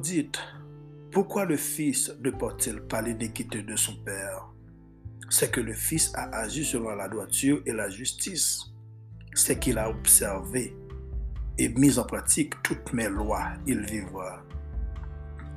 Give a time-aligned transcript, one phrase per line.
[0.00, 0.40] Dites,
[1.12, 4.46] pourquoi le Fils ne porte-t-il pas l'iniquité de son Père?
[5.28, 8.62] C'est que le Fils a agi selon la droiture et la justice.
[9.34, 10.74] C'est qu'il a observé
[11.58, 14.42] et mis en pratique toutes mes lois, il vivra.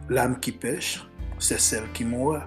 [0.10, 1.08] L'âme qui pêche,
[1.40, 2.46] c'est celle qui mourra.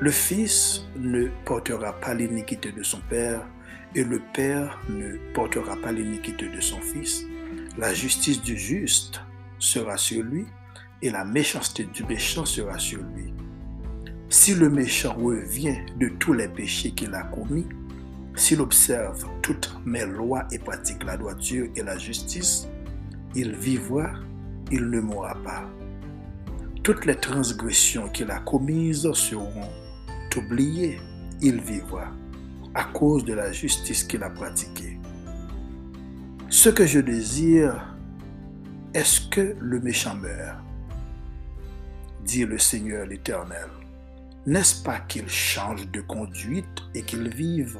[0.00, 3.46] Le Fils ne portera pas l'iniquité de son Père,
[3.94, 7.24] et le Père ne portera pas l'iniquité de son Fils.
[7.78, 9.22] La justice du juste
[9.58, 10.44] sera sur lui,
[11.04, 13.34] et la méchanceté du méchant sera sur lui.
[14.30, 17.66] Si le méchant revient de tous les péchés qu'il a commis,
[18.34, 22.66] s'il observe toutes mes lois et pratique la droiture et la justice,
[23.34, 24.12] il vivra,
[24.72, 25.68] il ne mourra pas.
[26.82, 29.68] Toutes les transgressions qu'il a commises seront
[30.34, 30.98] oubliées,
[31.42, 32.08] il vivra,
[32.74, 34.98] à cause de la justice qu'il a pratiquée.
[36.48, 37.94] Ce que je désire,
[38.94, 40.63] est-ce que le méchant meurt?
[42.24, 43.68] Dit le Seigneur l'Éternel.
[44.46, 47.78] N'est-ce pas qu'il change de conduite et qu'il vive?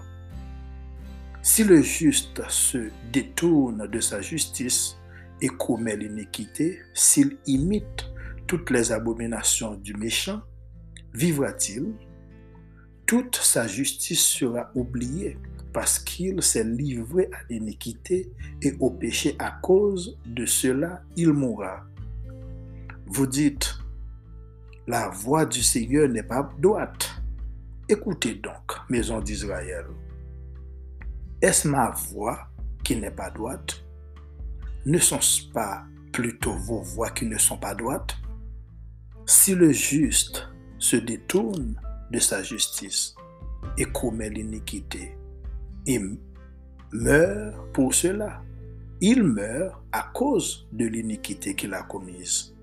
[1.42, 4.97] Si le juste se détourne de sa justice
[5.41, 8.06] et commet l'iniquité, s'il imite
[8.47, 10.42] toutes les abominations du méchant,
[11.12, 11.92] vivra-t-il?
[13.06, 15.37] Toute sa justice sera oubliée
[15.75, 18.31] parce qu'il s'est livré à l'iniquité
[18.62, 21.84] et au péché à cause de cela, il mourra.
[23.06, 23.75] Vous dites,
[24.87, 27.11] la voix du Seigneur n'est pas droite.
[27.89, 29.87] Écoutez donc, maison d'Israël.
[31.41, 32.49] Est-ce ma voix
[32.83, 33.83] qui n'est pas droite?
[34.87, 38.17] Ne sont-ce pas plutôt vos voix qui ne sont pas droites?
[39.27, 41.81] Si le juste se détourne
[42.11, 43.15] de sa justice
[43.78, 45.17] et commet l'iniquité
[45.87, 46.00] et
[46.93, 48.43] meurt pour cela,
[49.00, 52.53] il meurt à cause de l'iniquité qu'il a commise.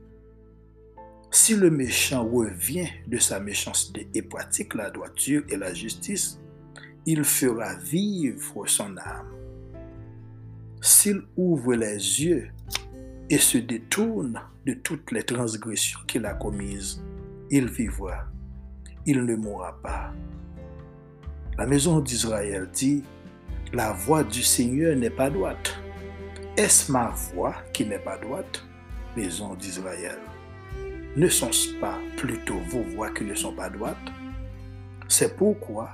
[1.34, 6.42] Si le méchant revient de sa méchanceté et pratique la droiture et la justice,
[7.06, 9.32] il fera vivre son âme.
[10.82, 12.50] S'il ouvre les yeux
[13.30, 17.02] et se détourne de toutes les transgressions qu'il a commises,
[17.50, 18.26] il vivra,
[19.06, 20.12] il ne mourra pas.
[21.58, 23.04] La maison d'Israël dit,
[23.72, 25.80] la voix du Seigneur n'est pas droite.
[26.58, 28.66] Est-ce ma voix qui n'est pas droite,
[29.16, 30.20] maison d'Israël?
[31.18, 33.98] Ne sont-ce pas plutôt vos voix qui ne sont pas droites
[35.08, 35.90] C'est pourquoi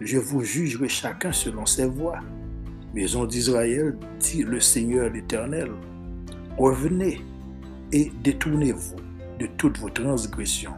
[0.00, 2.18] je vous jugerai chacun selon ses voies.
[2.92, 5.70] Maison d'Israël, dit le Seigneur l'Éternel,
[6.58, 7.20] revenez
[7.92, 8.96] et détournez-vous
[9.38, 10.74] de toutes vos transgressions,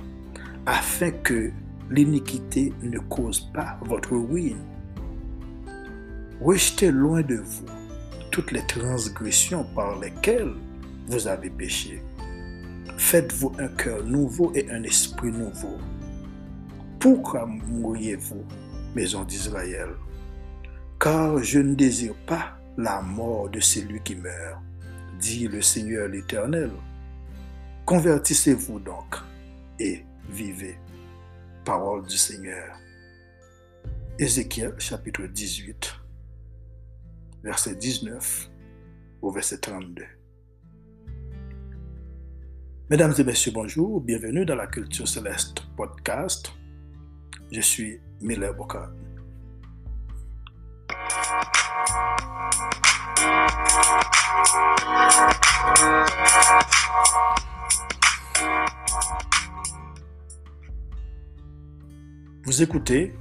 [0.66, 1.50] afin que
[1.90, 4.64] l'iniquité ne cause pas votre ruine.
[6.42, 7.66] Rejetez loin de vous
[8.30, 10.52] toutes les transgressions par lesquelles
[11.06, 12.02] vous avez péché
[12.96, 15.76] Faites-vous un cœur nouveau et un esprit nouveau.
[16.98, 18.44] Pourquoi mourriez-vous,
[18.94, 19.90] maison d'Israël?
[21.00, 24.60] Car je ne désire pas la mort de celui qui meurt,
[25.18, 26.70] dit le Seigneur l'Éternel.
[27.84, 29.16] Convertissez-vous donc
[29.78, 30.78] et vivez.
[31.64, 32.76] Parole du Seigneur.
[34.18, 35.94] Ézéchiel chapitre 18,
[37.42, 38.50] verset 19
[39.22, 40.04] au verset 32.
[42.90, 44.00] Mesdames et messieurs, bonjour.
[44.00, 46.52] Bienvenue dans la Culture Céleste podcast.
[47.50, 48.90] Je suis Miller Bokar.
[62.44, 63.14] Vous écoutez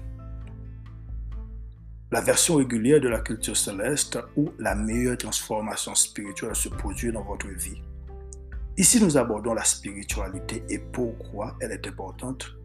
[2.11, 7.23] la version régulière de la culture céleste où la meilleure transformation spirituelle se produit dans
[7.23, 7.81] votre vie.
[8.77, 12.55] Ici, nous abordons la spiritualité et pourquoi elle est importante.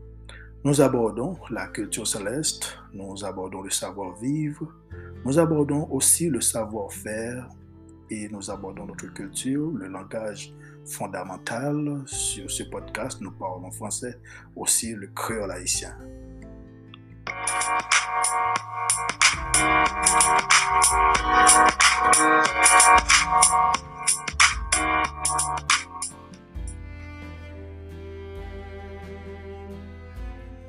[0.64, 4.73] Nous abordons la culture céleste, nous abordons le savoir-vivre,
[5.25, 7.49] nous abordons aussi le savoir-faire
[8.11, 10.55] et nous abordons notre culture, le langage
[10.85, 12.03] fondamental.
[12.06, 14.19] Sur ce podcast, nous parlons français,
[14.55, 15.97] aussi le créole haïtien.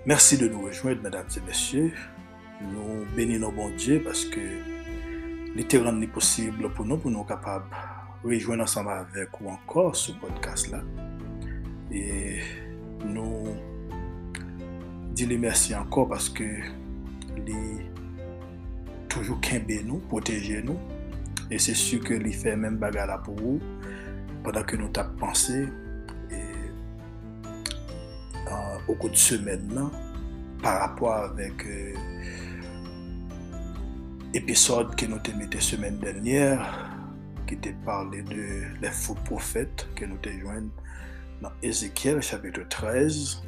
[0.07, 1.91] Merci de nous rejoindre, mesdames et messieurs.
[2.61, 4.39] Nous bénissons bon Dieu parce que
[5.53, 7.65] l'été est possible pour nous, pour nous capables
[8.23, 10.81] de rejoindre ensemble avec ou encore ce podcast-là.
[11.91, 12.37] Et
[13.05, 13.47] nous
[15.11, 17.91] disons merci encore parce que est
[19.09, 20.79] toujours qu'aimer nous, protéger nous.
[21.51, 23.59] Et c'est sûr que lui fait même bagarre pour vous
[24.41, 25.67] pendant que nous t'avons pensé
[28.51, 29.89] euh, au cours de semaine là,
[30.61, 31.65] par rapport avec
[34.33, 36.89] l'épisode euh, que nous avons mis la semaine dernière,
[37.45, 40.69] qui était parlé de les faux prophètes que nous avons joints
[41.41, 43.43] dans Ézéchiel chapitre 13.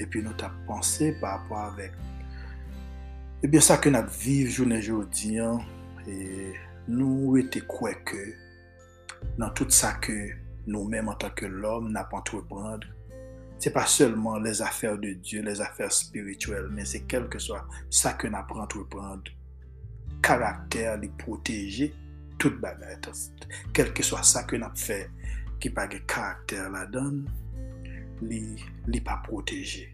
[0.00, 1.92] Et puis nous avons pensé par rapport avec
[3.38, 5.60] Ebyen sa ke nap viv jounen joudiyan,
[6.10, 6.48] e
[6.90, 8.22] nou ete kwe ke
[9.38, 10.16] nan tout sa ke
[10.66, 12.90] nou menm an tanke lom nap antreprende
[13.58, 17.58] Se pa selman les affer de Diyo, les affer spirituel, men se kelke so
[17.90, 19.24] sa ke na pran tou pran
[20.22, 21.90] karakter li proteje
[22.38, 22.94] tout bagay.
[23.74, 25.08] Kelke so sa ke na fe
[25.58, 27.24] ki pa ge karakter la don,
[28.22, 28.42] li,
[28.86, 29.88] li pa proteje.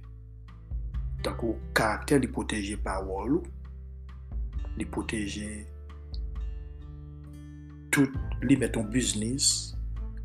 [1.25, 3.41] Tako karakter li proteje pa wolo,
[4.77, 5.49] li proteje
[7.89, 8.13] tout,
[8.45, 9.73] li meton biznis,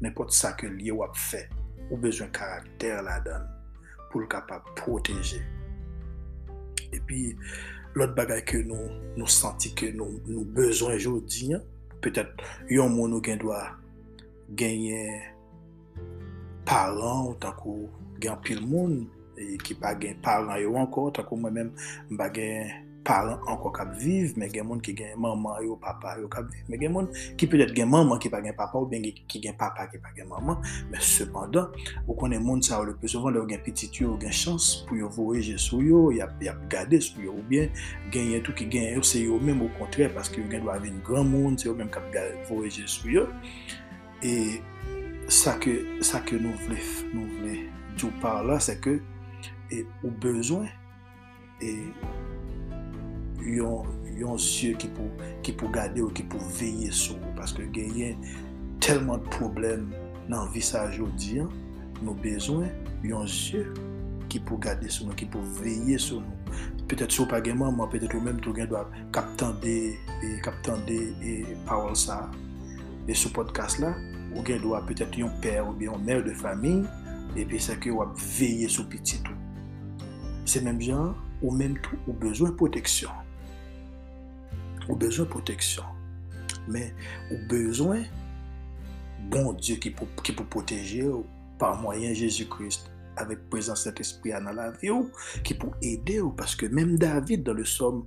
[0.03, 1.45] nepot sa ke li wap fe.
[1.89, 3.47] ou bezwen karakter la dan
[4.09, 5.41] pou l kapap proteje.
[6.89, 7.33] E pi,
[7.97, 11.51] lot bagay ke nou, nou santi ke nou, nou bezwen jodi,
[12.01, 12.41] petet
[12.71, 13.59] yon moun nou gen dwa
[14.57, 15.21] genyen
[16.67, 17.89] paran ou tankou
[18.21, 19.03] gen pil moun,
[19.39, 21.73] e ki pa gen paran yo anko, tankou mwen men
[22.11, 26.29] mba gen paran anko kap viv, men gen moun ki gen maman yo, papa yo
[26.29, 27.07] kap viv, men gen moun
[27.39, 30.13] ki pedet gen maman ki pa gen papa ou ben ki gen papa ki pa
[30.13, 30.61] gen maman,
[30.91, 31.73] men sepandan,
[32.05, 34.35] ou konen moun sa ou le pe sovan, le ou gen pitit yo, ou gen
[34.35, 37.73] chans pou yo voreje sou yo, yap, yap gade sou yo ou bien,
[38.13, 40.73] gen yon tou ki gen yo, se yo men ou kontre, paske yo gen do
[40.73, 42.05] avin gran moun, se yo men kap
[42.51, 43.25] voreje sou yo,
[44.21, 44.59] e
[45.33, 46.77] sa ke, sa ke nou vle,
[47.13, 47.57] nou vle,
[47.95, 48.99] djou par la, se ke,
[49.73, 50.69] e, ou bezwen,
[51.61, 51.73] e,
[53.45, 53.87] yon,
[54.19, 57.17] yon zye ki pou, ki pou gade ou ki pou veye sou.
[57.37, 58.19] Paske genyen
[58.83, 59.89] telman problem
[60.29, 61.49] nan visaj ou diyan,
[62.01, 62.69] nou bezwen
[63.07, 63.65] yon zye
[64.29, 66.35] ki pou gade sou nou, ki pou veye sou nou.
[66.89, 69.75] Petet sou pa genman, man petet ou menm tou gen do ap kapten de,
[70.25, 71.33] e, kapten de e,
[71.67, 72.23] pawal sa.
[73.09, 73.93] E sou podcast la,
[74.33, 76.83] ou gen do ap petet yon per ou yon mer de famin,
[77.37, 79.37] epi se ke wap veye sou piti tou.
[80.49, 81.13] Se menm jan,
[81.43, 83.28] ou menm tou ou bezwen proteksyon.
[84.89, 85.85] Ou bezwen proteksyon.
[86.69, 86.91] Men,
[87.29, 88.05] ou bezwen
[89.29, 91.25] bon Diyo ki pou proteje ou
[91.61, 92.89] par mwayen Jésus-Christ
[93.19, 95.09] avek prezant cet esprit anan la vi ou
[95.45, 96.33] ki pou ede ou.
[96.37, 98.05] Paske menm David dan le som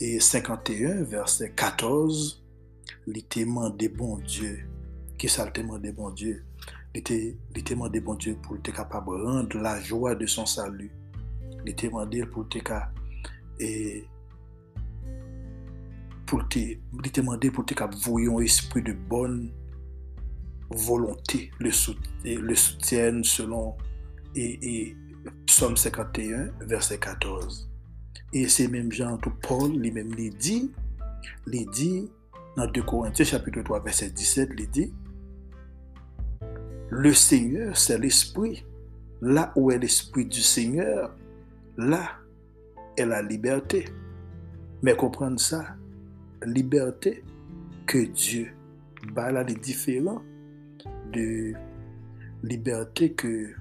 [0.00, 2.42] 51 verset 14
[3.12, 4.56] li teman de bon Diyo
[5.20, 6.40] ki sal teman de bon Diyo
[6.96, 10.88] li teman de bon Diyo pou te kapab rende la jwa de son salu
[11.66, 12.64] li teman de pou te
[16.26, 16.64] pou te,
[17.12, 19.46] te mande pou te kap voyon espri de bon
[20.70, 23.76] volonté, le soutien selon
[24.36, 24.96] et
[25.46, 27.70] Psalm 51, verset 14.
[28.32, 30.72] Et c'est même Jean tout Paul, li même li dit,
[31.46, 32.10] li dit,
[32.56, 34.92] dans 2 Corinthiens chapitre 3, verset 17, li dit,
[36.90, 38.64] le Seigneur, c'est l'esprit.
[39.22, 41.16] Là où est l'esprit du Seigneur,
[41.76, 42.10] là
[42.96, 43.86] est la liberté.
[44.82, 45.76] Mais comprendre ça,
[46.44, 47.24] liberté
[47.86, 48.52] que Dieu
[49.12, 50.22] bat là est différent
[51.12, 51.54] de
[52.42, 53.54] liberté que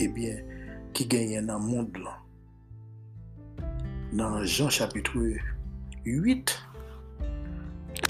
[0.00, 0.36] eh bien
[0.92, 2.18] qui gagne dans le monde là.
[4.12, 5.18] Dans Jean chapitre
[6.04, 6.62] 8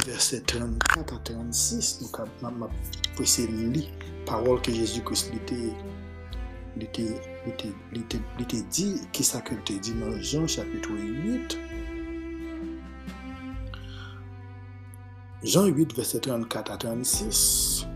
[0.06, 2.68] verset 34 à 36 donc avons
[3.14, 3.90] pressé li
[4.26, 5.72] parole que Jésus-Christ était
[6.76, 11.58] il était dit, qui ça que dit dans Jean chapitre 8,
[15.44, 17.86] Jean 8, verset 34 à 36,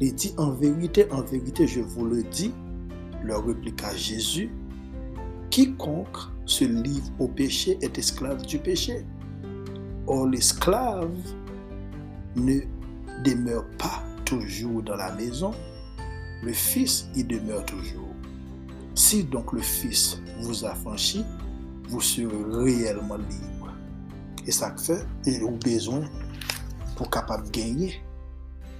[0.00, 2.52] il dit, en vérité, en vérité, je vous le dis,
[3.22, 4.50] leur répliqua Jésus,
[5.50, 9.06] quiconque se livre au péché est esclave du péché.
[10.08, 11.14] Or, l'esclave
[12.34, 12.62] ne
[13.24, 15.52] demeure pas toujours dans la maison,
[16.42, 18.12] le Fils y demeure toujours.
[18.96, 21.24] Si donc le Fils vous a franchi,
[21.88, 23.57] vous serez réellement libre.
[24.48, 24.96] E sak fe,
[25.28, 26.06] e ou bezon
[26.96, 27.92] pou kapap genye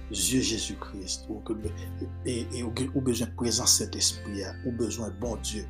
[0.09, 1.43] Zye Jezu Christ ou,
[2.25, 4.55] e, ou bezon prezant set espri ya.
[4.65, 5.67] ou bezon bon Diyo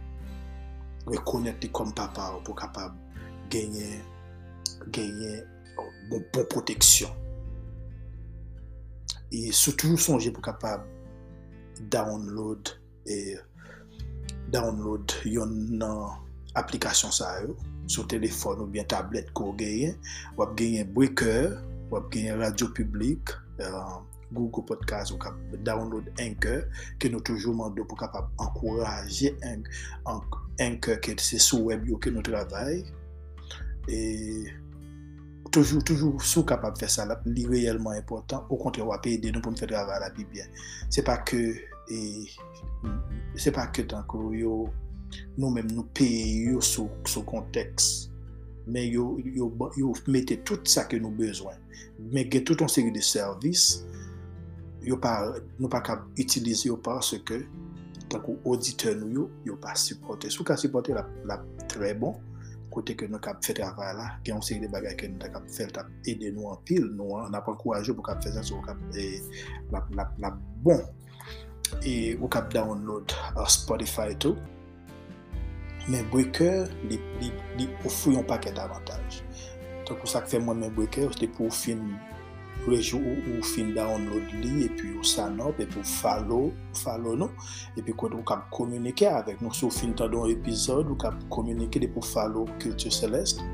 [1.10, 2.96] rekonete kom papa ou pou kapap
[3.52, 4.00] genye
[4.96, 5.42] genye
[5.76, 7.12] oh, bon, bon proteksyon
[9.36, 10.88] e sou toujou sonje pou kapap
[11.92, 12.72] download
[13.04, 13.36] e
[14.54, 16.24] download yon nan
[16.58, 17.54] aplikasyon sa yo.
[17.90, 19.98] sou telefon ou bien tablet ko genyen,
[20.38, 21.58] wap genyen Breaker,
[21.90, 23.34] wap genyen Radio Public,
[23.66, 26.70] uh, Google Podcast ou kap download Anchor,
[27.02, 29.34] ke nou toujou mando pou kapap ankouraje
[30.62, 32.84] Anchor ke se sou web yo ke nou travay,
[33.90, 34.00] e...
[35.50, 39.32] Toujou, toujou sou kapap fè sa la, li reyelman important, ou kontre wap e de
[39.34, 40.52] nou pou m fè drava la bi bien.
[40.94, 41.40] Se pa ke,
[41.90, 41.98] e,
[43.34, 44.68] se pa ke tankou yo
[45.38, 48.10] nou menm nou peye yo sou, sou konteks.
[48.70, 49.50] Men yo, yo,
[49.80, 51.58] yo mette tout sa ke nou bezwen.
[52.00, 53.82] Men gen tout an seri de servis,
[54.86, 55.16] yo pa,
[55.58, 57.42] nou pa ka itilize yo parce ke
[58.10, 60.32] tankou auditeur nou yo, yo pa supporte.
[60.34, 61.40] Sou ka supporte la, la
[61.72, 62.18] tre bon,
[62.74, 65.32] kote ke nou kap fè avay la, gen an seri de bagay ke nou ta
[65.34, 68.46] kap fè, ta ede nou an pil, nou an apan kouajou pou kap fè sa,
[68.46, 69.10] sou kap e,
[69.74, 70.34] la, la, la
[70.66, 70.82] bon.
[71.86, 74.38] E ou kap download a Spotify tou,
[75.90, 79.24] men breaker li, li, li oufou yon paket avantaj.
[79.88, 81.82] Tonk sa sak fe mwen men breaker, se te pou fin
[82.68, 87.48] rejou ou fin download li, epi ou sanop, epi ou follow, follow nou,
[87.80, 89.42] epi kote ou kap komunike avek.
[89.42, 93.46] Nou sou fin tan don epizod, ou kap komunike de pou follow Kultur Celeste,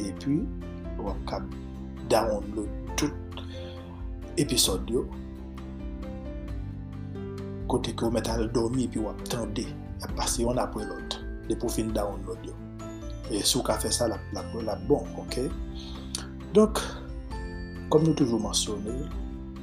[0.00, 0.40] epi
[0.98, 1.46] ou kap
[2.10, 3.44] download tout
[4.40, 5.06] epizod yo.
[7.68, 9.68] Kote ki ou met al domi, epi ou ap tende,
[10.02, 11.20] ap pase yon apre lot.
[11.48, 12.56] De pou fin download yo
[13.28, 15.42] e sou ka fe sa la, la, la bon ok?
[16.56, 16.80] Donk
[17.88, 18.92] Kom nou toujou mansyone,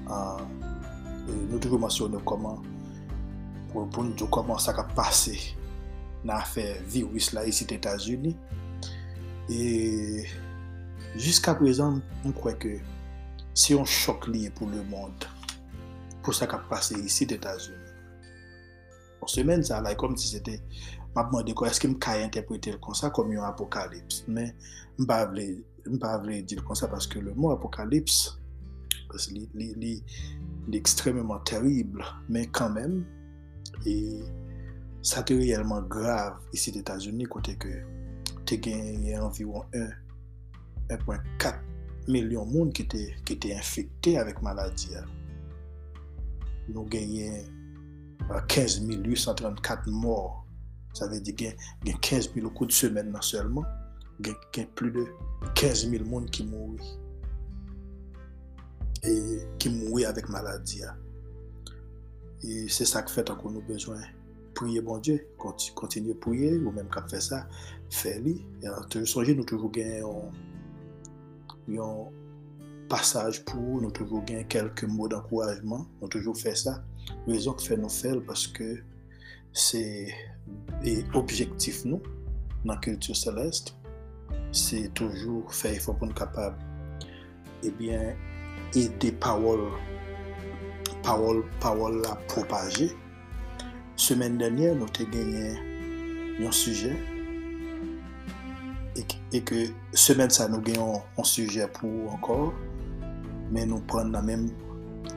[0.10, 2.58] nou toujou mansyone koman,
[3.70, 5.36] pou nou djou koman sa ka pase
[6.24, 8.34] nan afe virus la isi t'Etats-Unis.
[9.54, 10.26] E,
[11.22, 12.74] jiska prezant, mwen kwe ke,
[13.54, 15.30] si yon chok liye pou le monde,
[16.26, 17.94] pou sa ka pase isi t'Etats-Unis.
[19.22, 20.58] On semen sa la, kom si se te,
[21.16, 24.24] mapman de kwa eske m ka interprete l kon sa kom yon apokalips.
[24.28, 24.52] Men,
[25.00, 25.48] m pa vle,
[25.88, 28.24] m pa vle dil kon sa paske le mou apokalips,
[29.32, 29.94] li, li, li,
[30.68, 33.04] li ekstrememan terrible, men kanmen,
[33.88, 33.96] e
[35.06, 37.78] sa te reyelman grav isi d'Etats-Unis kote ke
[38.50, 39.66] te genye anviron
[40.90, 45.04] 1.4 milyon moun ki te, ki te infekte avèk maladi ya.
[46.70, 47.46] Nou genye
[48.30, 50.45] euh, 15.834 mor
[50.96, 53.66] Sa ve di gen, gen 15000 kou de semen nan selman,
[54.24, 55.08] gen, gen plu de
[55.60, 56.80] 15000 moun ki moui.
[59.06, 59.16] E
[59.62, 60.96] ki moui avèk maladi ya.
[62.46, 64.02] E se sa k fèt an kon nou bezwen.
[64.56, 65.20] Priye bon Diyo,
[65.76, 67.42] kontinye priye, ou menm kap fè sa,
[67.92, 68.38] fè li.
[68.64, 70.30] E an te sonje nou toujou gen yon,
[71.76, 72.06] yon
[72.88, 76.78] passage pou, nou toujou gen kelke mou d'ankourajman, nou toujou fè sa.
[77.28, 78.78] Rezon k fè nou fèl, paske
[79.56, 79.82] se
[80.84, 82.04] e objektif nou
[82.68, 83.72] nan kultur selest,
[84.52, 86.60] se toujou fey fò pou nou kapab
[87.66, 88.14] ebyen
[88.76, 89.70] ede pawol
[91.06, 92.92] pawol pawol la propaje.
[93.96, 95.56] Semen denye nou te genyen
[96.42, 96.92] yon suje
[98.96, 99.62] e ke
[99.96, 102.52] semen sa nou genyon yon suje pou ankor
[103.56, 104.50] men nou pren nan menm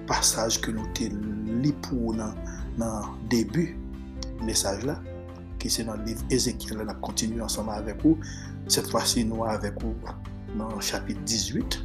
[0.08, 2.36] pasaj ke nou te li pou nan,
[2.78, 3.66] nan debu
[4.46, 4.98] mesaj la,
[5.58, 8.18] ki se nan liv Ezekiel la kontinu ansama avek ou,
[8.70, 9.94] set fwa si nou avek ou
[10.58, 11.80] nan chapit 18,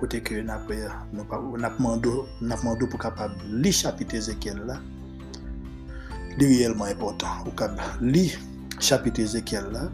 [0.00, 0.70] kote ke nap,
[1.12, 4.80] nap mando, mando pou kapab li chapit Ezekiel la,
[6.36, 8.28] li riyelman important, ou kab li
[8.78, 9.86] chapit Ezekiel la,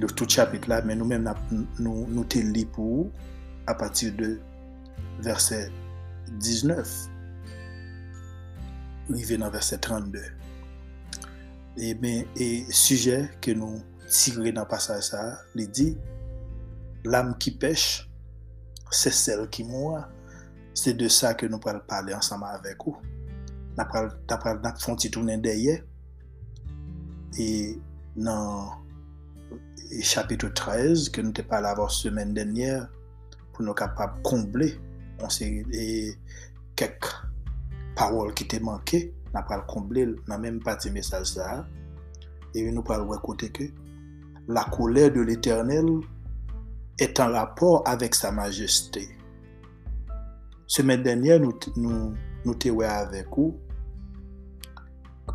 [0.00, 3.26] li tout chapit la, men nou men nap nou, nou te li pou ou,
[3.78, 4.40] patir de
[5.20, 5.70] verset
[6.40, 7.10] 19,
[9.14, 10.20] rive nan verset 32.
[10.20, 10.40] Eh
[11.76, 15.20] e men, e suje ke nou tire nan pasaj sa,
[15.56, 15.90] li di,
[17.08, 17.86] l'am ki pech,
[18.92, 20.02] se sel ki moua,
[20.76, 22.98] se de sa ke nou pral pale ansama avek ou.
[23.78, 25.78] Na pral, ta pral nak fonti tounen deye,
[27.38, 27.48] e
[28.18, 28.76] nan
[29.90, 32.84] e chapitou 13, ke nou te pale avor semen denyer,
[33.54, 34.72] pou nou kapap komble,
[35.22, 35.86] on se, e
[36.78, 37.08] kek,
[38.00, 39.04] parol ki te manke,
[39.34, 41.60] nan pral komble nan menm pati mesaj sa,
[42.50, 43.68] e yon nou pral wè kote ke,
[44.50, 45.92] la kolè de l'Eternel
[47.00, 49.04] et an rapor avèk sa majeste.
[50.70, 52.12] Semen denye nou, nou,
[52.44, 53.54] nou te wè avèk ou,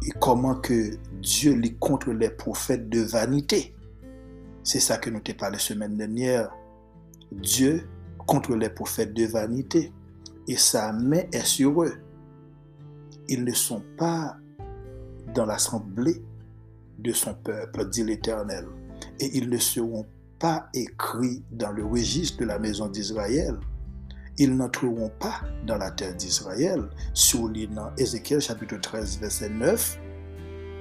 [0.03, 0.77] e koman ke
[1.25, 3.61] Diyo li kontre le profète de vanite.
[4.65, 6.43] Se sa ke nou te pale semen denye,
[7.31, 7.77] Diyo
[8.27, 9.87] kontre le profète de vanite,
[10.45, 11.93] e sa men es yore.
[13.27, 14.37] Ils ne sont pas
[15.33, 16.23] dans l'assemblée
[16.99, 18.65] de son peuple, dit l'Éternel
[19.19, 20.05] et ils ne seront
[20.39, 23.57] pas écrits dans le registre de la maison d'Israël.
[24.37, 26.89] ils n'entreront pas dans la terre d'Israël.
[27.73, 29.97] Dans Ézéchiel chapitre 13, verset 9,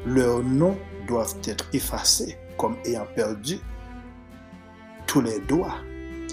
[0.07, 3.59] leurs noms doivent être effacés comme ayant perdu
[5.07, 5.77] tous les droits.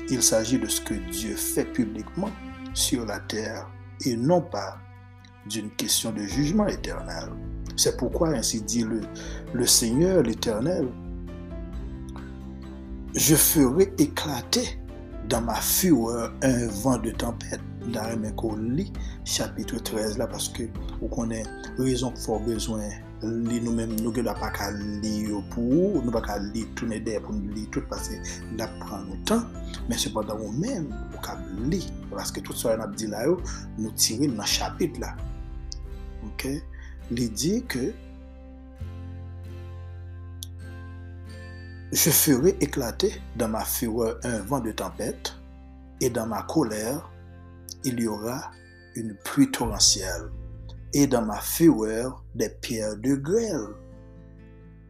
[0.09, 2.31] Il s'agit de ce que Dieu fait publiquement
[2.73, 3.69] sur la terre
[4.03, 4.79] et non pas
[5.50, 7.29] d'une question de jugement éternel.
[7.77, 9.01] C'est pourquoi ainsi dit le,
[9.53, 10.88] le Seigneur, l'Éternel,
[13.15, 14.79] je ferai éclater
[15.29, 17.62] dans ma fureur un vent de tempête.
[17.91, 18.93] Dans mes colis,
[19.25, 20.63] chapitre 13 là, parce que
[21.01, 22.83] vous connaissez raison qu'il faut besoin
[23.24, 26.38] li nou men nou gen la pa ka li yo pou ou, nou pa ka
[26.41, 28.17] li toune de pou nou li tout pase
[28.57, 29.45] la pran nou tan,
[29.89, 31.38] men sepadan ou men ou ka
[31.69, 33.38] li, paske tout sa yon ap di la yo,
[33.77, 35.13] nou tire nan chapit la.
[36.25, 36.47] OK?
[37.11, 37.93] Dit que
[41.91, 45.35] Je ferai éclater dans ma fureur un vent de tempête,
[45.99, 47.11] et dans ma colère,
[47.83, 48.49] il y aura
[48.95, 50.31] une pluie torrentielle,
[50.93, 53.75] et dans ma fureur, des pierres de grêle,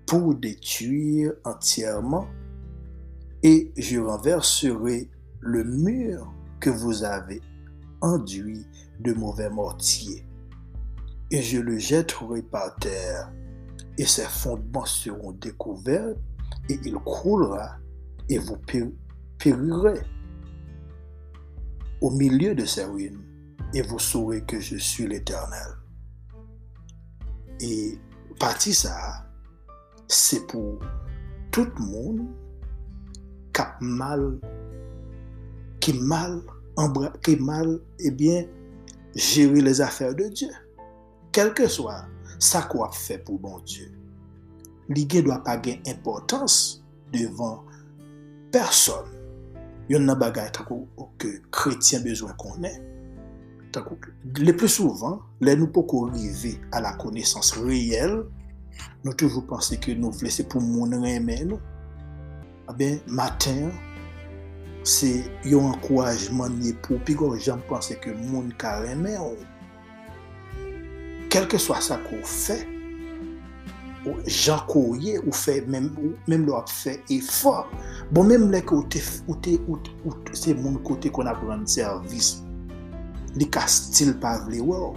[0.05, 2.27] pour détruire entièrement,
[3.41, 5.09] et je renverserai
[5.39, 7.41] le mur que vous avez
[8.01, 8.67] enduit
[8.99, 10.23] de mauvais mortiers,
[11.31, 13.31] et je le jetterai par terre,
[13.97, 16.15] et ses fondements seront découverts
[16.69, 17.77] et il croulera
[18.29, 18.57] et vous
[19.37, 20.01] périrez
[22.01, 23.23] au milieu de ces ruines
[23.73, 25.77] et vous saurez que je suis l'Éternel.
[27.59, 27.97] Et
[28.39, 29.25] partie ça,
[30.07, 30.79] c'est pour
[31.51, 32.27] tout le monde
[33.53, 34.39] qui a mal,
[35.79, 36.41] qui mal,
[37.23, 38.45] qui mal, eh bien,
[39.15, 40.49] gérer les affaires de Dieu.
[41.35, 42.01] kelke swa
[42.41, 43.89] sa kwa fe pou bon Diyo.
[44.91, 46.81] Li gen dwa pa gen importans
[47.13, 47.59] devan
[48.51, 49.07] person.
[49.91, 50.87] Yon nan bagay takou
[51.19, 52.87] ke kretien bezwen konen.
[53.71, 53.95] Takou,
[54.43, 58.17] le plus souvan, le nou pou kou rive a la konesans reyel,
[59.05, 61.59] nou toujou panse ke nou vle se pou moun remen nou.
[62.67, 63.69] A ben, matin,
[64.87, 69.50] se yon ankouajman ni pou, pi kon jan panse ke moun ka remen ou.
[71.31, 72.57] kelke swa sa kou fè,
[74.01, 77.61] ou jan kou ye, ou fè, mèm lò ap fè e fò,
[78.11, 81.11] bon mèm lè ki ou te, ou te, ou te, ou te, se moun kote
[81.13, 82.41] kon ap rande servis,
[83.37, 84.91] li ka stil pa vle wò,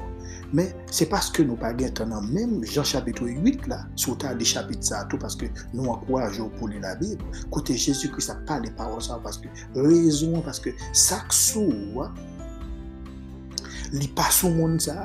[0.55, 4.47] men se paske nou pa gen tanan mèm, jan chapitou 8 la, sou ta li
[4.49, 7.23] chapit sa tou, paske nou akwaj jò pou li la bib,
[7.55, 12.09] kote Jezu ki sa pa li parol sa, paske rezon, paske sak sou wò,
[13.95, 15.05] li pa sou moun sa,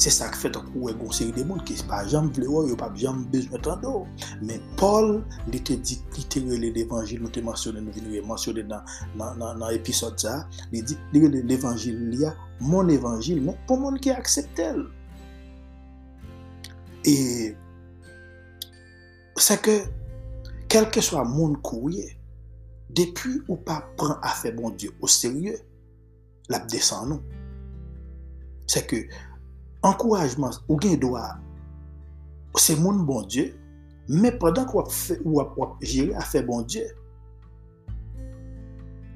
[0.00, 2.64] Se sa k fè an ou e gonseri de moun ki pa jam vle ou,
[2.70, 4.06] yo pa jam bezwen tan do.
[4.40, 5.18] Men Paul
[5.52, 9.36] li te di, li te rele l'Evangil, nou te mansyone, nou vini mansyone nan, nan,
[9.36, 10.38] nan, nan episod sa,
[10.72, 12.32] li di, li rele l'Evangil li a,
[12.64, 14.86] mon Evangil, men pou moun ki akseptel.
[17.04, 17.16] E
[19.40, 19.82] se ke
[20.72, 22.08] kelke swa moun kouye,
[22.96, 25.60] depi ou pa pran afe bon Diyo ou serye,
[26.48, 27.36] lap desan nou.
[28.70, 29.04] Se ke
[29.86, 31.38] Ankouajman, ou gen doa,
[32.60, 33.48] se moun bon Diyo,
[34.10, 34.90] men padak wap,
[35.24, 36.88] wap, wap jiri a fe bon Diyo,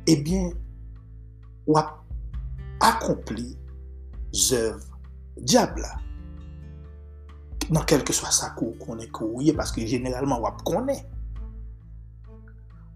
[0.09, 0.61] ebyen, eh
[1.66, 2.05] wap
[2.81, 3.57] akompli
[4.33, 4.83] zèv
[5.37, 6.00] diabla.
[7.72, 11.00] Nan kelke swa sa kou konen kouye, paske generalman wap konen.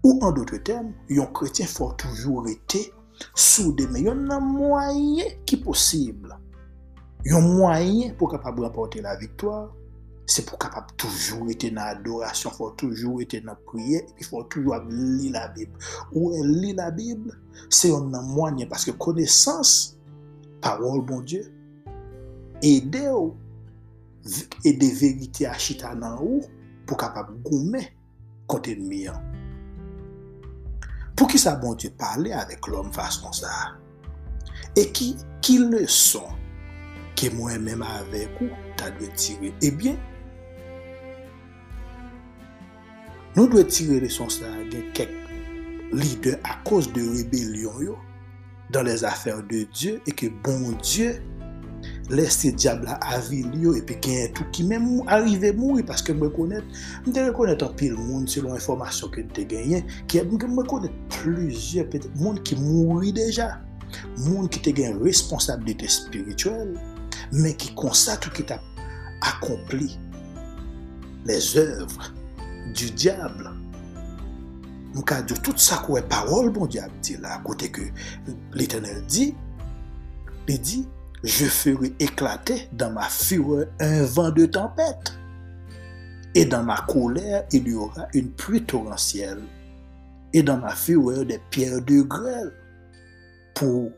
[0.05, 2.85] Ou an doutre tem, yon kretien fò toujou rete
[3.33, 6.37] sou de men yon nan mwaye ki posible.
[7.27, 9.73] Yon mwayen pou kapab rempote la viktor,
[10.29, 14.85] se pou kapab toujou ete nan adorasyon, fò toujou ete nan priye, fò toujou ap
[14.87, 15.73] li la Bib.
[16.13, 17.27] Ou li la Bib,
[17.67, 19.97] se yon nan mwanyen, paske konesans,
[20.63, 21.43] parol bon Diyo,
[22.63, 23.35] ede ou,
[24.63, 26.39] ede verite a chita nan ou,
[26.87, 27.83] pou kapab goume
[28.47, 29.19] kote nmiyan.
[31.19, 33.73] Pou ki sa bon Diyo pale avek lom fason sa?
[34.79, 36.38] E ki, ki le son
[37.19, 39.51] ke mwen menm avek ou, ta dwe tire.
[39.65, 39.97] Ebyen,
[43.35, 45.11] nou dwe tire lesons sa gen kek
[45.95, 47.97] lider a kos de rebelyon yo
[48.73, 51.13] dan les afer de Diyo e ke bon Diyo
[52.09, 56.13] lese diabla avil yo e pe gen tout ki menm mou arrive mou e paske
[56.15, 56.65] mwen konet,
[57.05, 61.85] mwen te rekonet an pil moun selon informasyon ke te genyen ki mwen konet pluzye
[62.19, 63.55] moun ki mouri deja
[64.25, 66.75] moun ki te gen responsabilite spirituel
[67.31, 68.59] mais qui constate ou qui t'a
[69.21, 69.99] accompli
[71.25, 72.13] les œuvres
[72.73, 73.51] du diable.
[74.93, 77.91] mka di tout sa kouè parol bon di ap di la, kote ke
[78.57, 79.29] l'Eternel di,
[80.47, 80.79] li di,
[81.23, 85.13] je ferai éclater dans ma fureur un vent de tempête.
[86.35, 89.41] Et dans ma colère, il y aura une pluie torrentielle.
[90.31, 92.53] Et dans ma fureur, des pierres de grêle
[93.55, 93.91] pour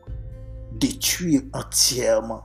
[0.72, 2.42] détruire entièrement.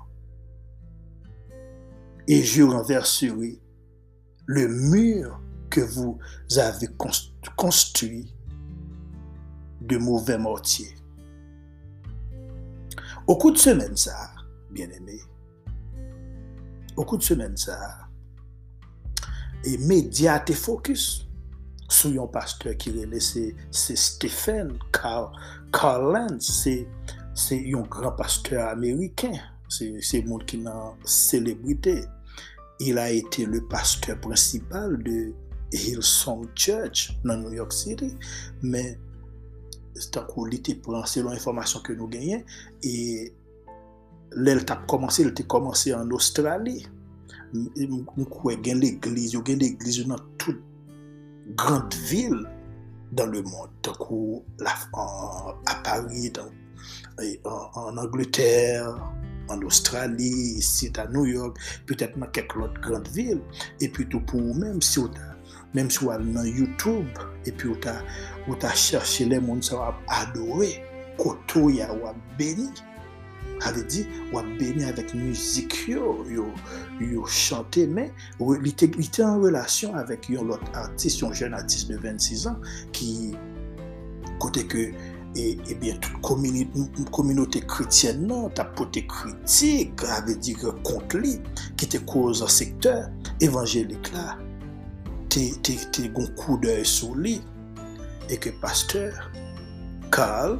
[2.27, 3.59] Et je renverserai
[4.47, 6.19] le mur que vous
[6.57, 6.87] avez
[7.55, 8.33] construit
[9.81, 10.95] de mauvais mortiers.
[13.27, 14.31] Au cours de semaine, ça,
[14.71, 15.19] bien aimé,
[16.95, 18.07] au cours de semaine, ça,
[19.63, 19.77] et
[20.39, 21.27] te focus
[21.89, 25.31] sur un pasteur qui est laissé, c'est Stephen Carl,
[25.71, 26.87] Carl c'est
[27.51, 29.33] un grand pasteur américain,
[29.67, 32.05] c'est monde qui n'a célébrité.
[32.79, 35.33] Il a été le pasteur principal de
[35.71, 38.13] Hillsong Church nan New York City,
[38.61, 38.95] men
[40.13, 42.43] takou li te pran selon informasyon ke nou genyen,
[42.85, 43.27] e
[44.37, 46.79] lèl tap komanse, lèl te komanse an Australi,
[47.51, 50.61] mou kwe gen l'eglize, yo gen l'eglize nan tout
[51.59, 52.43] grand vil
[53.17, 58.95] dan le moun, takou a Paris, en an Angleterre,
[59.49, 63.41] en Australi, sit a New York, petèp nan kek lot grand vil.
[63.81, 65.05] E pi tou pou mèm si
[65.75, 67.79] mèm si ou al nan YouTube, e pi ou
[68.59, 70.71] ta chershe lè moun sa wap adore,
[71.21, 72.71] koto ya wap beni.
[73.61, 76.53] avait dit ou béni avec musique yo
[77.27, 82.47] chanté mais il était en relation avec un autre artiste un jeune artiste de 26
[82.47, 82.59] ans
[82.91, 83.35] qui
[84.39, 84.91] côté que
[85.37, 86.17] E ebyen tout
[87.13, 91.35] kominote krityen nan ta pote kritik ave di ke kont li
[91.77, 93.05] ki te koz an sektor
[93.45, 94.33] evanjelik la
[95.29, 97.35] te gon kou de sou li
[98.33, 99.13] e ke pasteur
[100.09, 100.57] Karl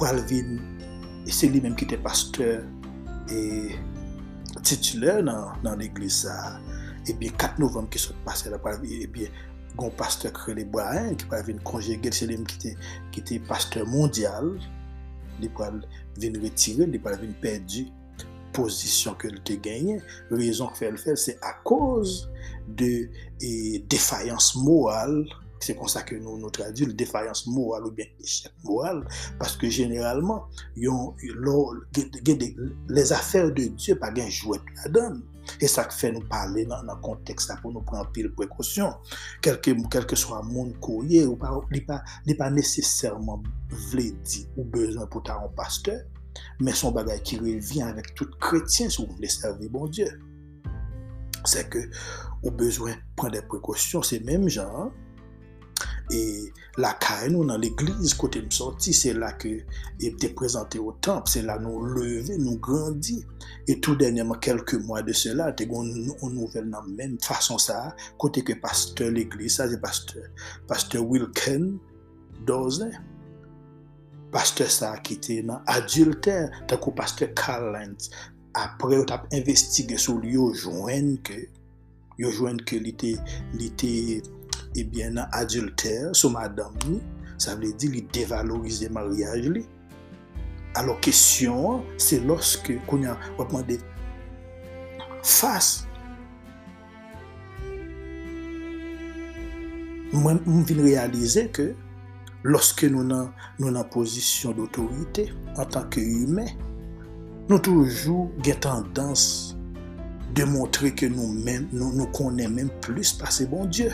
[0.00, 0.58] Palvin
[1.30, 2.66] se li menm ki te pasteur
[3.30, 3.70] e
[4.66, 6.58] tituleur nan, nan l'eglisa
[7.06, 9.30] ebyen 4 novem ki sot pase la Palvin ebyen
[9.78, 14.54] gon pasteur Krele Boyen ki pa vin konjegel se lem ki te pasteur mondial
[15.40, 15.70] li pa
[16.20, 17.86] vin retire, li pa vin perdi
[18.56, 19.98] posisyon ke li te genye
[20.30, 22.26] rezon ke fel fel se a koz
[22.68, 22.92] de
[23.40, 23.52] e,
[23.90, 25.22] defayans moral
[25.62, 29.04] se konsa ke nou nou tradu le defayans moral ou bien echec moral,
[29.40, 30.42] paske generalman,
[30.76, 35.20] yon, yon, yon, yon les afer de Diyo pa gen jouet la don.
[35.62, 38.94] E sa k fè nou pale nan, nan konteks la pou nou pran pil prekosyon.
[39.44, 42.00] Kelke, kelke swa moun kouye, ou pa, li pa,
[42.38, 43.44] pa nesesèrman
[43.90, 46.02] vle di ou bezon pou ta an pasteur,
[46.62, 50.10] men son bagay ki revyen avèk tout kretien sou vle serve bon Diyo.
[51.48, 51.88] Se ke
[52.42, 54.92] ou bezwen pran de prekosyon, se menm jan,
[56.12, 56.20] e
[56.76, 59.52] la lakay nou nan l'eglize kote m sorti, se la ke
[60.00, 63.18] e te prezante o temp, se la nou leve, nou grandi,
[63.68, 67.92] e tout denyeman kelke mwa de se la, te kon nouvel nan men fason sa,
[68.20, 70.28] kote ke pasteur l'eglize, sa se pasteur,
[70.70, 71.74] pasteur Wilken
[72.48, 72.90] Doze,
[74.32, 78.08] pasteur sa ki te nan adulter, tako pasteur Carlent,
[78.58, 81.44] apre yo tap investige sou li yo jwen ke,
[82.20, 83.16] yo jwen ke li te,
[83.56, 83.92] li te,
[84.52, 86.98] Eh ebyen nan adulter sou madam ni,
[87.40, 89.64] sa vle di li devalorize mariage li.
[90.80, 93.76] Alo kesyon, se loske konya wapman de
[95.20, 95.82] fas.
[100.12, 101.72] Mwen vin realize ke
[102.44, 106.46] loske nou nan, nou nan posisyon d'autorite an tanke yume,
[107.48, 109.26] nou toujou gen tendans
[110.32, 113.92] de montre ke nou men, nou, nou konen men plus pa se bon Diyo.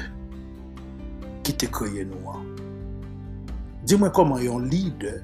[1.48, 2.44] Ki te kreye nou an.
[3.88, 5.22] Di mwen koman yon leader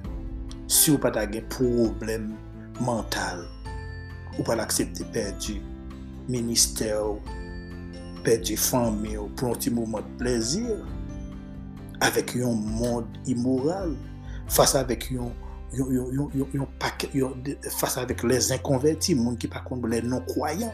[0.64, 2.32] si ou pata gen problem
[2.80, 3.44] mental
[4.38, 5.58] ou pata aksepte perdi
[6.32, 7.20] minister ou
[8.24, 10.78] perdi fami ou pronti mouman de plezir
[12.04, 13.92] avek yon moun imoral
[14.48, 15.32] fasa avek yon
[15.74, 17.12] yon paket
[17.76, 20.72] fasa avek les inconverti moun ki pa konde le non kwayan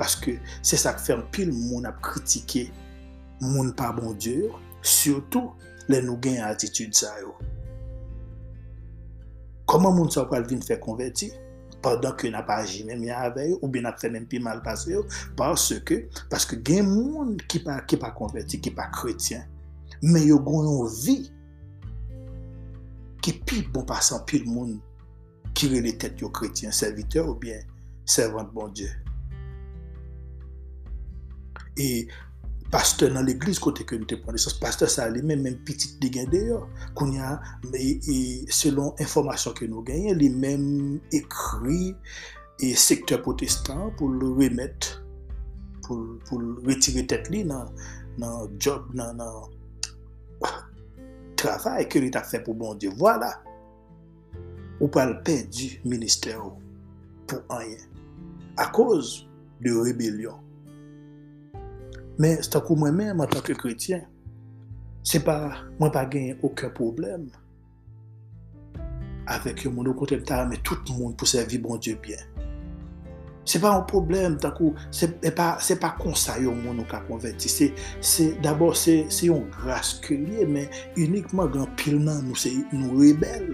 [0.00, 2.70] paske se sa fèm pil moun ap kritike
[3.42, 5.52] moun pa bon Diyo, surtout
[5.90, 7.34] le nou gen atitude sa yo.
[9.66, 11.32] Koman moun sa pral vin fè konverti?
[11.82, 14.62] Padan ke na pa aji menm ya aveyo ou bin ap fè men pi mal
[14.62, 15.02] pase yo
[15.38, 19.42] parce ke, parce ke gen moun ki pa, ki pa konverti, ki pa kretien,
[20.02, 21.16] men yo goun yon vi
[23.22, 24.76] ki pi bon pasan pi l moun
[25.58, 27.58] kire le tèt yo kretien, serviteur ou bien
[28.06, 28.90] servant bon Diyo.
[31.80, 32.06] E
[32.72, 36.08] paste nan l'eglise kote ke mte pwande sas, paste sa li men men pitit de
[36.14, 36.62] gen deyo,
[36.96, 37.34] koun ya,
[37.76, 38.16] e,
[38.52, 40.64] selon informasyon ke nou genye, li men
[41.14, 41.92] ekri
[42.64, 44.88] e sektor protestant pou l remet,
[45.84, 47.68] pou l retire tet li nan,
[48.22, 49.50] nan job, nan, nan
[51.42, 52.94] travay ke li ta fe pou bon diyo.
[52.96, 53.34] Voilà,
[54.78, 56.56] ou pal pe di minister ou
[57.28, 57.84] pou anyen,
[58.56, 59.20] a koz
[59.60, 60.40] de rebelyon.
[62.20, 64.04] Men, stakou mwen men, mwen tanke kretien,
[65.06, 65.38] se pa,
[65.78, 67.30] mwen pa gen okè problem
[69.30, 72.22] avèk yon moun ou kontèl ta amè tout moun pou servi bon Diyo byen.
[73.48, 77.50] Se pa an problem, takou, se e pa, pa konsa yon moun ou ka konverti.
[77.50, 82.38] Se, se, d'abord, se, se yon grase ke liye, men, unikman gen pil nan nou
[82.38, 83.48] se, nou rebel.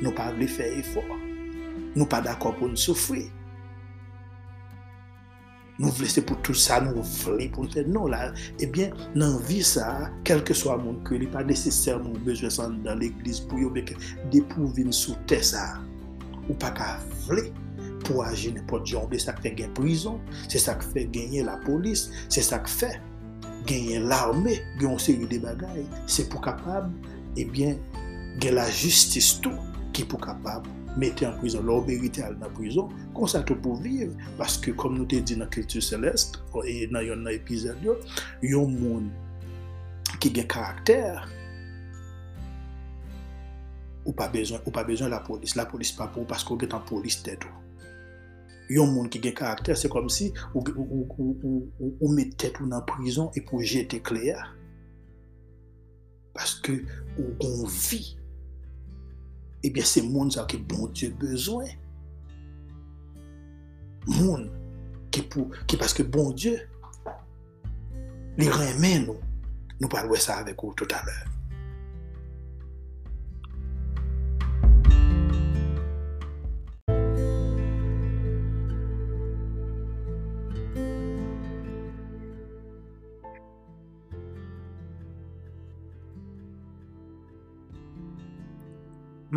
[0.00, 1.06] Nou pa vle fè efor.
[1.94, 3.28] Nou pa d'akor pou nou soufri.
[5.80, 8.28] nou vle se pou tout sa, nou vle pou nou se nou la,
[8.62, 13.40] ebyen nan vi sa, kelke swa moun kwe, li pa desesèrman bezwe san dan l'eglis
[13.48, 13.96] pou yo beke
[14.34, 15.80] depou vin sou te sa.
[16.46, 16.90] Ou pa ka
[17.26, 17.48] vle
[18.04, 22.08] pou aji nepot jombe, se sak fe gen prison, se sa kfe genye la polis,
[22.32, 22.92] se sa kfe
[23.68, 26.90] genye l'arme, genye on yu de bagay, se pou kapab,
[27.40, 27.78] ebyen
[28.42, 29.56] gen la justis tou
[29.96, 33.78] ki pou kapab mette an prizon, lor merite al nan prizon, kon sa tou pou
[33.82, 37.78] viv, paske kom nou te di nan kultu seleste, oh, e nan yon nan epizad
[37.84, 37.98] yo,
[38.46, 39.10] yon moun
[40.20, 41.22] ki gen karakter,
[44.04, 46.72] ou pa bezon, ou pa bezon la polis, la polis pa pou, paske ou gen
[46.72, 47.50] tan polis te do.
[48.70, 52.84] Yon moun ki gen karakter, se kom si ou, ou, ou, ou mette tou nan
[52.88, 54.40] prizon, e pou jete kler,
[56.34, 56.80] paske
[57.18, 58.02] ou kon vi,
[59.62, 61.68] Eh ebyen se moun sa ki bon Diyo bezwen.
[64.08, 64.48] Moun
[65.12, 66.56] ki pou, ki paske bon Diyo,
[68.40, 69.18] li remen nou,
[69.76, 71.39] nou palwe sa avek ou tout alèr.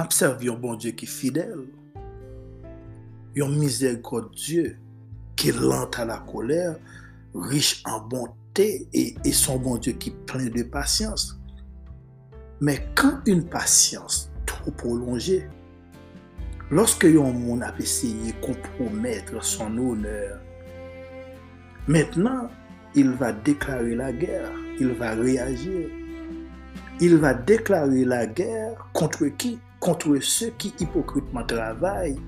[0.04, 1.66] M'observe un bon Dieu qui est fidèle,
[3.38, 4.78] un miséricorde Dieu
[5.38, 6.76] qui est lent à la colère,
[7.34, 11.40] riche en bonté et, son bon Dieu qui est plein de patience.
[12.60, 15.48] Mais quand une patience trop prolongée,
[16.70, 20.38] lorsque un monde a essayé de compromettre son honneur,
[21.88, 22.50] maintenant
[22.94, 25.88] il va déclarer la guerre, il va réagir.
[27.00, 29.60] Il va déclarer la guerre contre qui?
[29.84, 32.20] contre ceux qui hypocritement travaillent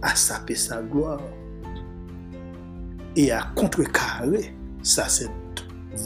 [0.00, 1.20] à saper sa gloire
[3.14, 5.30] et à contrecarrer sa cette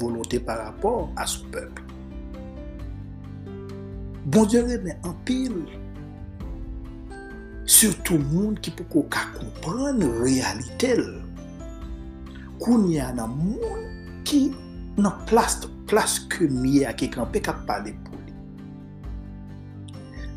[0.00, 1.84] volonté par rapport à son peuple.
[4.26, 5.62] Bon Dieu remet en pile
[7.64, 11.04] sur tout moun ki pou kou ka kompran realitel.
[12.58, 13.86] Koun ya nan moun
[14.26, 14.48] ki
[14.98, 17.94] nan plas, plas ke miye ak e kampe kap pale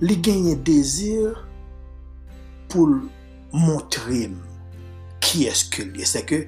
[0.01, 1.35] li genye dezir
[2.71, 3.01] pou
[3.53, 4.23] montre
[5.21, 6.05] ki eske li.
[6.07, 6.45] Se ke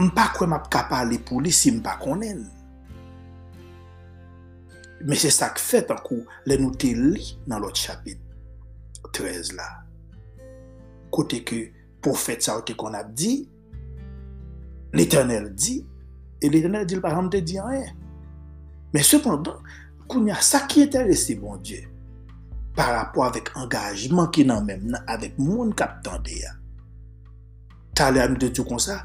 [0.00, 2.46] mpa kwen map ap kapale pou li si mpa konen.
[5.00, 8.20] Me se sak fet an kou le nou te li nan lot chapit
[9.16, 9.68] 13 la.
[11.12, 11.62] Kote ke
[12.00, 13.42] pou fet sa ou kon ap di,
[14.96, 15.80] l'Eternel di,
[16.40, 17.86] e l'Eternel di l te di an e.
[18.92, 19.60] Men sepondan,
[20.10, 21.86] Kounya, sa ki enterese bon Diyo,
[22.74, 26.56] par rapport avèk angajman ki nan mèm nan avèk moun kap tande ya.
[27.94, 29.04] Talè am de tou kon sa,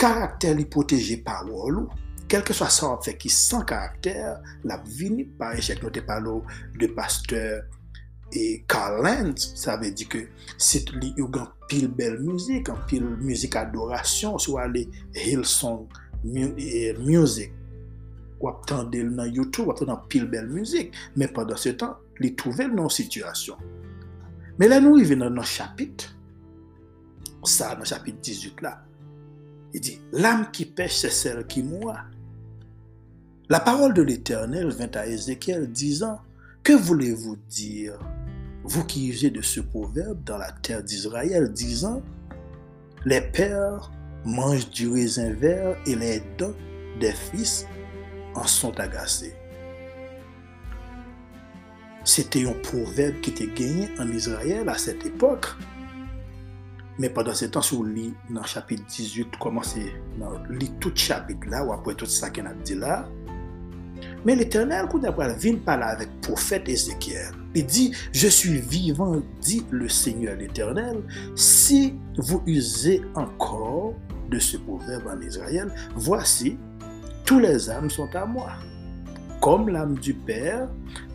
[0.00, 1.86] karakter li poteje pa wò lou,
[2.30, 6.40] kelke swa sa wap fè ki san karakter, la vini pa enchèk nou te palo
[6.80, 7.62] de pasteur
[8.34, 10.24] e Karl Lenz, sa vè di ke
[10.58, 15.86] sit li yu gan pil bel müzik, an pil müzik adorasyon, swa li Hillsong
[16.26, 17.54] e, Music,
[18.42, 21.96] wap tande l nan YouTube, wap tande nan pil bel muzik, men padan se tan,
[22.22, 23.62] li touvel nan situasyon.
[24.56, 26.08] Men la nou y ven nan nan chapit,
[27.46, 28.76] sa nan chapit 18 la,
[29.76, 31.98] y di, l'am ki pech se sel ki moua.
[33.48, 36.18] La parol de l'Eternel vint a Ezekiel dizan,
[36.66, 37.98] ke voulez-vous dire,
[38.64, 42.02] vous qui usez de ce proverbe dans la terre d'Israël, dizan,
[43.04, 43.92] les pères
[44.24, 46.56] mangent du raisin vert et les dents
[46.98, 47.66] des fils
[48.36, 49.34] en sont agacés.
[52.04, 55.46] C'était un proverbe qui était gagné en Israël à cette époque.
[56.98, 60.92] Mais pendant ce temps, si vous lisez dans le chapitre 18, commencez dans lit tout
[60.94, 63.08] chapitre là, ou après tout ça qu'on a dit là.
[64.24, 69.20] Mais l'Éternel, quand il vient parler avec le prophète Ézéchiel, il dit, je suis vivant,
[69.40, 71.02] dit le Seigneur l'Éternel,
[71.34, 73.94] si vous usez encore
[74.30, 76.58] de ce proverbe en Israël, voici,
[77.26, 78.52] tous les âmes sont à moi.
[79.42, 80.68] Comme l'âme du Père,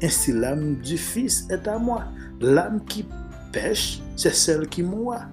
[0.04, 2.06] ainsi l'âme du Fils est à moi.
[2.40, 3.08] L'âme qui
[3.52, 5.28] pêche, c'est celle qui mourra.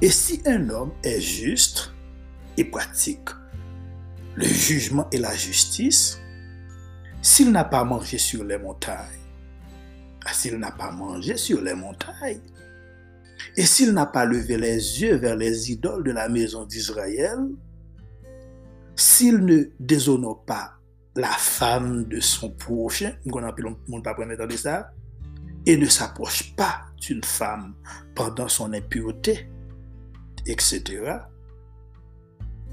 [0.00, 1.92] Et si un homme est juste
[2.56, 3.28] et pratique
[4.34, 6.18] le jugement et la justice,
[7.22, 9.20] s'il n'a pas mangé sur les montagnes,
[10.26, 12.40] ah, s'il n'a pas mangé sur les montagnes,
[13.56, 17.38] et s'il n'a pas levé les yeux vers les idoles de la maison d'Israël,
[18.96, 20.74] s'il ne déshonore pas
[21.16, 23.12] la femme de son prochain,
[24.02, 24.16] pas
[24.56, 24.92] ça,
[25.66, 27.74] et ne s'approche pas d'une femme
[28.14, 29.48] pendant son impureté,
[30.46, 31.18] etc.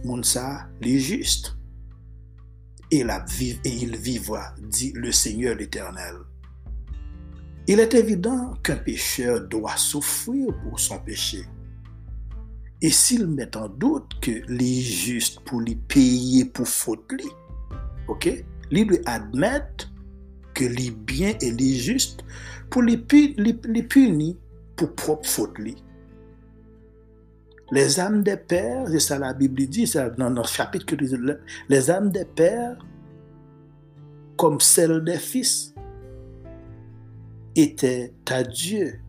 [0.03, 1.55] Moun sa li juste.
[2.93, 3.05] Et
[3.63, 6.15] il vivra, dit le Seigneur l'Éternel.
[7.67, 11.45] Il est évident qu'un pécheur doit souffrir pour son péché.
[12.81, 17.29] Et s'il met en doute que les juste pour lui payer pour faute lui,
[18.07, 19.91] ok, lui doit admettre
[20.53, 22.23] que les bien et les juste
[22.69, 23.03] pour les,
[23.37, 24.35] les punir
[24.75, 25.75] pour lui.
[27.71, 30.95] Les âmes des pères, c'est ça la Bible dit, c'est dans notre chapitre que
[31.69, 32.77] les âmes des pères,
[34.37, 35.73] comme celles des fils,
[37.55, 38.99] étaient à Dieu.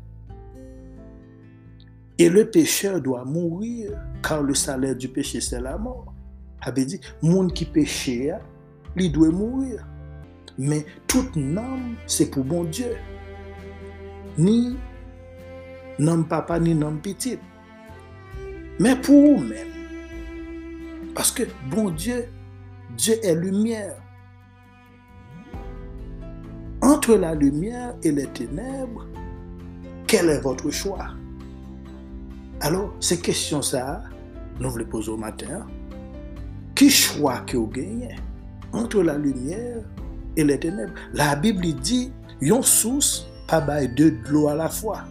[2.22, 6.14] Et le pécheur doit mourir, car le salaire du péché, c'est la mort.
[6.60, 8.30] Avait dit, monde qui péchait,
[8.96, 9.84] il doit mourir.
[10.56, 12.94] Mais toute nom, c'est pour bon Dieu.
[14.38, 14.76] Ni
[15.98, 17.40] nom papa, ni nom petit.
[18.78, 19.66] Mais pour vous-même.
[21.16, 22.26] Parce que bon Dieu,
[22.96, 24.00] Dieu est lumière.
[26.80, 29.08] Entre la lumière et les ténèbres,
[30.06, 31.16] quel est votre choix?
[32.64, 34.04] Alors, ces questions ça,
[34.60, 35.66] nous les posons au matin.
[36.76, 38.14] Qui choix que vous gagnez
[38.72, 39.82] entre la lumière
[40.36, 40.92] et les ténèbres?
[41.12, 45.02] La Bible dit, yon source, pas de l'eau à la fois.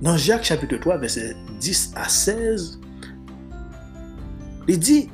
[0.00, 2.80] Dans Jacques chapitre 3, verset 10 à 16,
[4.68, 5.10] il dit,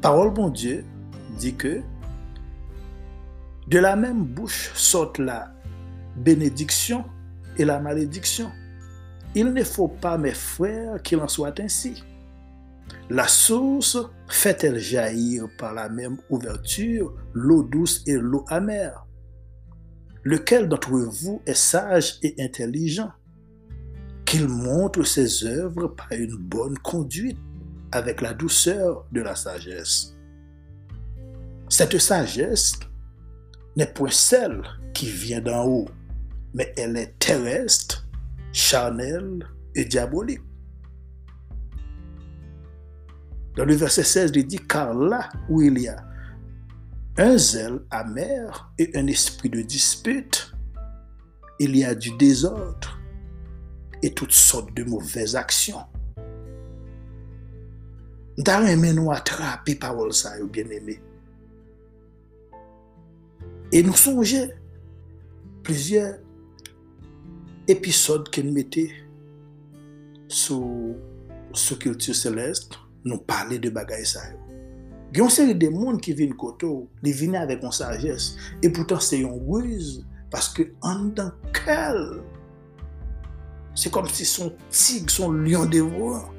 [0.00, 0.86] parole bon Dieu,
[1.38, 1.82] dit que
[3.68, 5.52] de la même bouche sortent la
[6.16, 7.04] bénédiction
[7.58, 8.50] et la malédiction.
[9.34, 12.04] Il ne faut pas, mes frères, qu'il en soit ainsi.
[13.10, 19.06] La source fait-elle jaillir par la même ouverture l'eau douce et l'eau amère?
[20.22, 23.12] Lequel d'entre vous est sage et intelligent?
[24.24, 27.38] Qu'il montre ses œuvres par une bonne conduite
[27.92, 30.14] avec la douceur de la sagesse.
[31.68, 32.78] Cette sagesse
[33.76, 34.62] n'est point celle
[34.94, 35.88] qui vient d'en haut,
[36.54, 38.03] mais elle est terrestre,
[38.54, 40.40] charnelle et diabolique.
[43.56, 45.96] Dans le verset 16, il dit, car là où il y a
[47.18, 50.52] un zèle amer et un esprit de dispute,
[51.58, 52.98] il y a du désordre
[54.02, 55.84] et toutes sortes de mauvaises actions.
[58.36, 61.00] Nous aimé nous attraper parole ça, bien aimé.
[63.72, 64.48] Et nous songeons
[65.62, 66.18] plusieurs
[67.68, 68.90] épisodes qu'il mettait
[70.28, 70.64] sur
[71.52, 72.72] ce culture céleste,
[73.04, 74.20] nous parler de bagaille ça.
[75.12, 76.66] Il y a une série de monde qui viennent côté,
[77.02, 78.36] ils viennent avec une sagesse.
[78.62, 80.04] Et pourtant, c'est une ruse.
[80.30, 82.22] Parce que en tant qu'elle,
[83.74, 86.30] c'est comme si son tigre, son lion dévorant.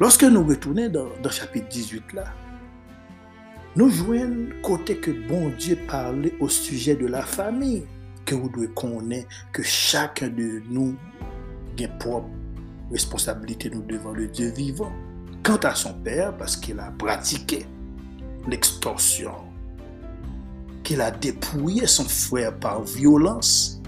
[0.00, 2.32] Lorsque nous retournons dans, le chapitre 18 là,
[3.76, 7.84] nous joignons côté que bon Dieu parlait au sujet de la famille,
[8.28, 10.94] que vous devez connaître que chacun de nous
[11.82, 12.28] a propre
[12.90, 14.92] responsabilité nous devant le Dieu vivant.
[15.42, 17.64] Quant à son père, parce qu'il a pratiqué
[18.46, 19.32] l'extorsion,
[20.84, 23.80] qu'il a dépouillé son frère par violence,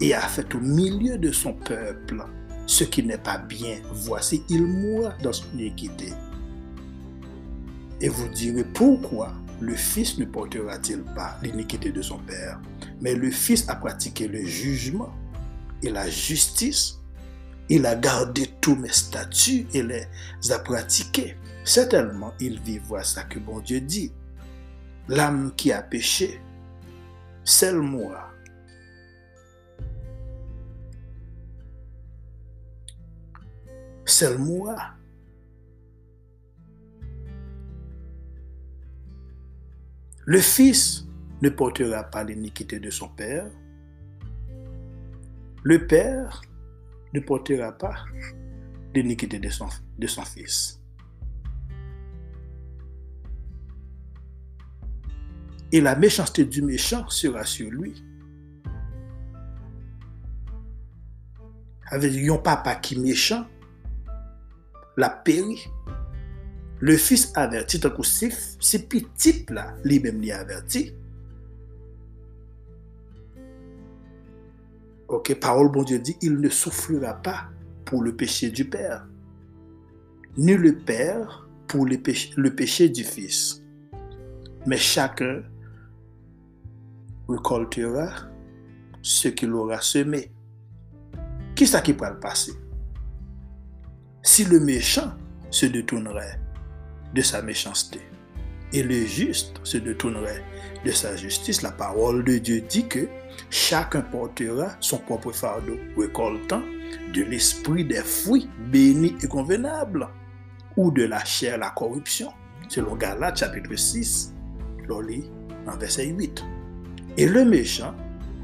[0.00, 2.24] et a fait au milieu de son peuple
[2.66, 3.76] ce qui n'est pas bien.
[3.92, 6.12] Voici, il mourra dans son iniquité.
[8.00, 12.60] Et vous direz, pourquoi le Fils ne portera-t-il pas l'iniquité de son Père?
[13.00, 15.12] Mais le Fils a pratiqué le jugement
[15.82, 17.00] et la justice.
[17.68, 20.06] Il a gardé tous mes statuts et les
[20.50, 21.36] a pratiqués.
[21.64, 24.12] Certainement, il vivra ça que bon Dieu dit.
[25.08, 26.40] L'âme qui a péché,
[27.44, 28.30] celle mourra.
[34.06, 34.76] Celle moi.
[40.26, 41.06] Le Fils
[41.42, 43.50] ne portera pas l'iniquité de son père.
[45.62, 46.42] Le père
[47.12, 48.04] ne portera pas
[48.94, 49.68] l'iniquité de son,
[49.98, 50.80] de son fils.
[55.72, 58.04] Et la méchanceté du méchant sera sur lui.
[61.86, 63.46] Avec un papa qui est méchant,
[64.96, 65.66] la péri.
[66.80, 70.94] Le fils averti, tant que c'est petit là, lui-même l'y averti.
[75.14, 77.44] Ok, parole bon Dieu dit, il ne souffrira pas
[77.84, 79.06] pour le péché du Père,
[80.36, 81.98] ni le Père pour le
[82.50, 83.62] péché, du Fils.
[84.66, 85.44] Mais chacun
[87.28, 88.08] récoltera
[89.02, 90.32] ce qu'il aura semé.
[91.54, 92.54] Qui ça qui peut le passer?
[94.20, 95.12] Si le méchant
[95.48, 96.40] se détournerait
[97.14, 98.00] de sa méchanceté
[98.72, 100.42] et le juste se détournerait
[100.84, 103.06] de sa justice, la parole de Dieu dit que
[103.54, 106.62] chacun portera son propre fardeau, récoltant
[107.14, 110.08] de l'esprit des fruits bénis et convenables,
[110.76, 112.32] ou de la chair la corruption,
[112.68, 114.34] selon Galates chapitre 6,
[115.06, 115.30] lit
[115.68, 116.44] en verset 8.
[117.16, 117.94] Et le méchant,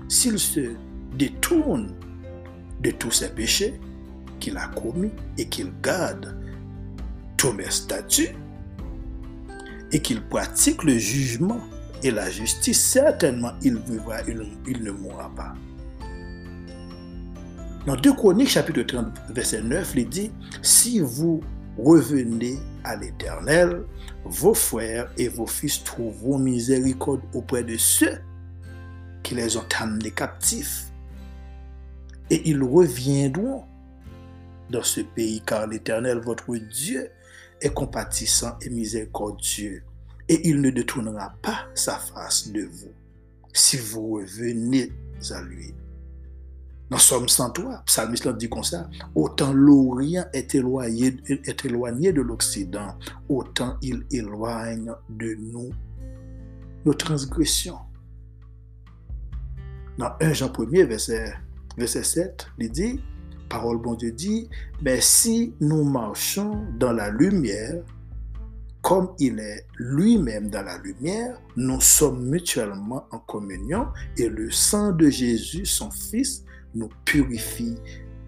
[0.08, 0.76] s'il se
[1.16, 1.92] détourne
[2.80, 3.80] de tous ses péchés
[4.38, 6.40] qu'il a commis et qu'il garde
[7.36, 8.36] tous mes statuts,
[9.90, 11.61] et qu'il pratique le jugement
[12.03, 15.55] et la justice, certainement il vivra, il, ne mourra pas.
[17.86, 20.30] Dans 2 Chroniques, chapitre 30, verset 9, il dit,
[20.62, 21.40] si vous
[21.78, 23.84] revenez à l'Éternel,
[24.24, 28.18] vos frères et vos fils trouveront miséricorde auprès de ceux
[29.22, 30.86] qui les ont amenés captifs.
[32.28, 33.64] Et ils reviendront
[34.70, 37.11] dans ce pays, car l'Éternel, votre Dieu,
[37.61, 39.82] est compatissant et miséricordieux,
[40.30, 42.92] et il ne détournera pas sa face de vous,
[43.52, 44.92] si vous revenez
[45.32, 45.74] à lui.
[46.88, 52.96] Dans Somme 103, Psalmiste dit comme ça, autant l'Orient est éloigné, est éloigné de l'Occident,
[53.28, 55.70] autant il éloigne de nous
[56.84, 57.78] nos transgressions.
[59.98, 61.34] Dans 1 Jean 1 verset,
[61.76, 63.00] verset 7, il dit,
[63.48, 64.48] parole bon Dieu dit,
[64.80, 67.82] mais si nous marchons dans la lumière,
[68.82, 74.92] comme il est lui-même dans la lumière, nous sommes mutuellement en communion et le sang
[74.92, 77.76] de Jésus, son Fils, nous purifie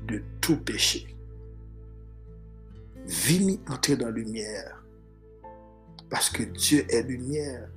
[0.07, 1.17] de tout péché.
[3.07, 4.85] Venez entrer dans la lumière
[6.11, 7.69] parce que Dieu est lumière.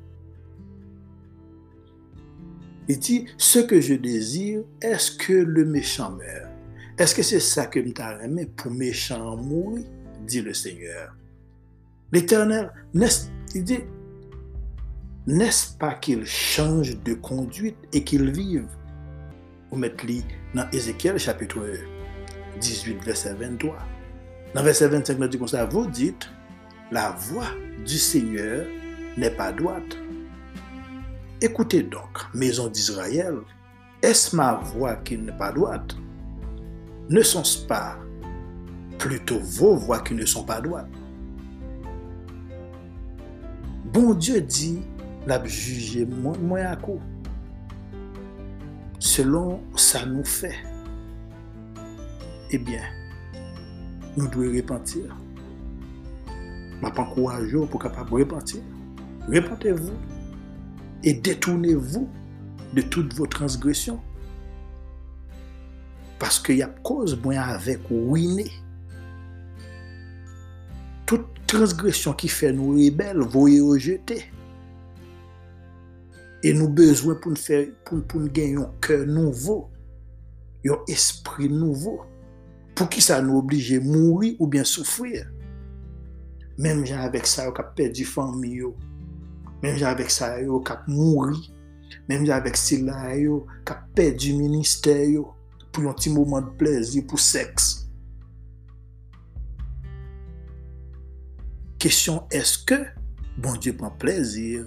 [2.87, 6.51] Il dit, ce que je désire, est-ce que le méchant meurt?
[6.97, 9.85] Est-ce que c'est ça que nous aimé pour méchant mourir?
[10.27, 11.14] Dit le Seigneur.
[12.11, 12.71] L'Éternel,
[13.53, 13.79] il dit,
[15.27, 18.67] n'est-ce pas qu'il change de conduite et qu'il vive?
[19.71, 21.59] Vous mettez dans Ézéchiel chapitre
[22.61, 23.75] 18, verset 23.
[24.53, 26.29] Dans verset 25, nous dit comme ça, vous dites,
[26.91, 27.47] la voix
[27.85, 28.67] du Seigneur
[29.17, 29.97] n'est pas droite.
[31.41, 33.35] Écoutez donc, maison d'Israël,
[34.01, 35.95] est-ce ma voix qui n'est pas droite?
[37.09, 37.97] Ne sont-ce pas
[38.99, 40.87] plutôt vos voix qui ne sont pas droites?
[43.95, 44.81] Bon Dieu dit,
[45.25, 45.41] la
[46.05, 46.99] moins à coup,
[48.99, 50.57] selon ça nous fait.
[52.51, 52.81] Eh bien,
[54.17, 55.15] nous devons repentir.
[56.27, 58.61] Je pas courageux pour capable de repentir.
[59.29, 59.93] Repentez-vous
[61.01, 62.09] et détournez-vous
[62.73, 64.01] de toutes vos transgressions
[66.19, 68.51] parce qu'il y a cause moins avec ruiner.
[71.05, 74.23] Tout transgresyon ki fè nou rebel, voye ou jete.
[76.45, 79.67] E nou bezwen pou nou gen yon kèr nouvo,
[80.65, 81.99] yon espri nouvo,
[82.73, 85.21] pou ki sa nou oblije mouri ou bien soufri.
[86.57, 88.73] Mem jan avèk sa yo kap perdi fami yo,
[89.61, 91.37] mem jan avèk sa yo kap mouri,
[92.09, 95.29] mem jan avèk sila yo kap perdi minister yo,
[95.69, 97.84] pou yon ti mouman de plezi, pou seks.
[101.85, 102.79] kesyon eske
[103.37, 104.65] bon Diyo pran plezir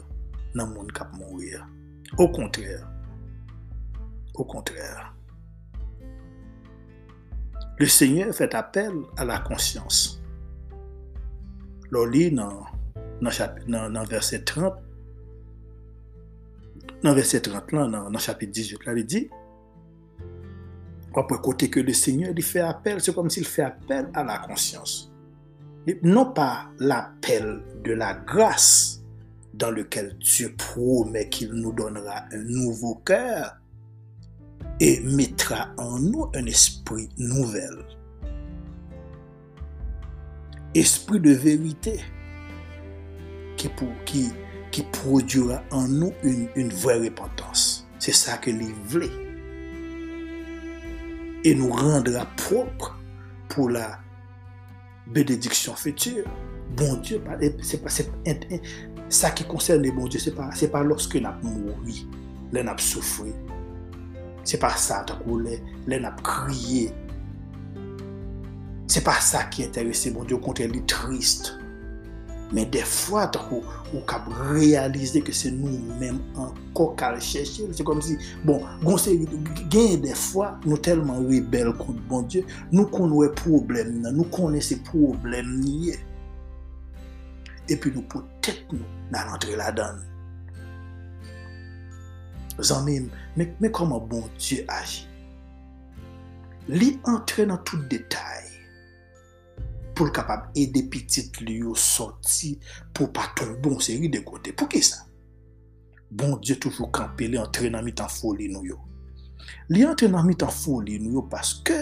[0.54, 1.64] nan moun kap mourir.
[2.16, 2.84] Ou kontrèr.
[4.36, 5.14] Ou kontrèr.
[7.78, 10.18] Le Seigneur fèt apel a la konsyans.
[11.90, 12.62] Lò li nan,
[13.22, 13.34] nan,
[13.66, 14.78] nan, nan verset 30,
[17.02, 19.26] nan verset 30 lan, nan chapit 18 la, li di,
[21.14, 24.26] wapwe kote ke le Seigneur li fè apel, se kom si li fè apel a
[24.26, 25.07] la konsyans.
[26.02, 29.02] Non pas l'appel de la grâce
[29.54, 33.56] dans lequel Dieu promet qu'il nous donnera un nouveau cœur
[34.80, 37.84] et mettra en nous un esprit nouvel.
[40.74, 42.00] Esprit de vérité
[43.56, 44.30] qui, pour, qui,
[44.70, 47.88] qui produira en nous une, vraie repentance.
[47.98, 48.74] C'est ça que l'il
[51.44, 52.98] et nous rendra propres
[53.48, 53.98] pour la
[55.12, 56.24] bénédiction future.
[56.76, 57.22] Bon Dieu,
[57.62, 57.88] c'est pas,
[59.08, 62.06] ça qui concerne les bon Dieu, c'est pas, c'est pas lorsque nous mouru,
[62.52, 63.26] nous avons souffert.
[64.44, 65.46] C'est pas ça, nous
[65.94, 66.92] avons crié.
[68.86, 71.58] C'est pas ça qui intéresse bon Dieu, au contraire, il est triste.
[72.52, 73.30] Mais des fois,
[73.94, 77.68] on cap réaliser que c'est nous-mêmes encore qu'à chercher.
[77.72, 78.62] C'est comme si, bon,
[79.68, 84.76] gain des fois, nous tellement rebelles contre bon Dieu, nous connaissons problèmes, nous connaissons ces
[84.76, 85.62] problèmes.
[87.68, 88.80] Et puis nous peut-être nous,
[89.12, 89.98] dans rentrer là-dedans.
[93.60, 95.06] Mais, comment bon Dieu agit?
[96.66, 98.47] Lui entrer dans tout détail
[99.98, 102.52] pou l kapab ede pitit li yo soti
[102.94, 104.54] pou pa ton bon seri de kote.
[104.54, 105.02] Pou ki sa?
[106.08, 108.78] Bon Diyo toujou kampe li entre nan mi tan foli nou yo.
[109.74, 111.76] Li entre nan mi tan foli nou yo paske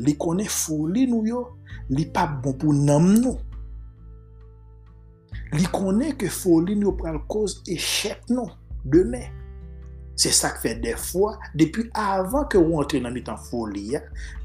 [0.00, 1.44] li kone foli nou yo
[1.92, 3.36] li pa bon pou nam nou.
[5.52, 8.48] Li kone ke foli nou yo pral koz e chep nou
[8.88, 9.26] demè.
[10.18, 14.00] Se sak fe defwa, depi avan ke ou antre nan mi tan foli ya,